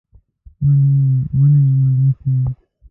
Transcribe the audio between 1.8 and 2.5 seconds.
مولوی صیب